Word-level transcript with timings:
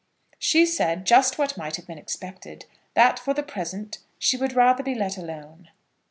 "She 0.39 0.65
said 0.65 1.05
just 1.05 1.37
what 1.37 1.57
might 1.59 1.75
have 1.75 1.85
been 1.85 1.99
expected, 1.99 2.65
that 2.95 3.19
for 3.19 3.35
the 3.35 3.43
present 3.43 3.99
she 4.17 4.35
would 4.35 4.53
rather 4.53 4.81
be 4.81 4.95
let 4.95 5.15
alone." 5.15 5.69